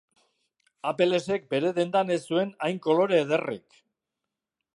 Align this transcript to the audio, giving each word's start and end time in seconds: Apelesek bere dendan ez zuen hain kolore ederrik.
Apelesek 0.91 1.45
bere 1.55 1.71
dendan 1.77 2.09
ez 2.15 2.19
zuen 2.31 2.57
hain 2.69 2.81
kolore 2.87 3.21
ederrik. 3.27 3.79